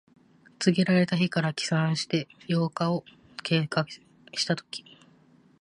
[0.57, 3.03] 告げられた日から起算して八日を
[3.43, 3.85] 経過
[4.33, 4.83] したとき。